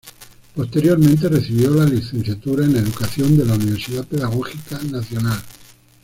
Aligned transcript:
Posteriormente 0.55 1.29
recibió 1.29 1.69
la 1.69 1.85
Licenciatura 1.85 2.65
en 2.65 2.75
Educación 2.75 3.39
en 3.39 3.47
la 3.47 3.53
Universidad 3.53 4.03
Pedagógica 4.03 4.79
Nacional. 4.89 5.39